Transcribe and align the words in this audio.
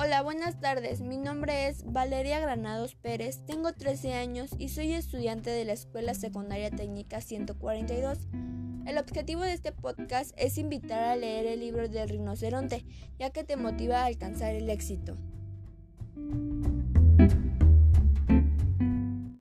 Hola, 0.00 0.22
buenas 0.22 0.60
tardes. 0.60 1.00
Mi 1.00 1.16
nombre 1.16 1.66
es 1.66 1.82
Valeria 1.84 2.38
Granados 2.38 2.94
Pérez, 2.94 3.44
tengo 3.46 3.72
13 3.72 4.14
años 4.14 4.50
y 4.56 4.68
soy 4.68 4.92
estudiante 4.92 5.50
de 5.50 5.64
la 5.64 5.72
Escuela 5.72 6.14
Secundaria 6.14 6.70
Técnica 6.70 7.20
142. 7.20 8.16
El 8.86 8.96
objetivo 8.96 9.42
de 9.42 9.54
este 9.54 9.72
podcast 9.72 10.30
es 10.36 10.56
invitar 10.56 11.02
a 11.02 11.16
leer 11.16 11.46
el 11.46 11.58
libro 11.58 11.88
del 11.88 12.10
rinoceronte, 12.10 12.84
ya 13.18 13.30
que 13.30 13.42
te 13.42 13.56
motiva 13.56 14.02
a 14.02 14.06
alcanzar 14.06 14.54
el 14.54 14.70
éxito. 14.70 15.16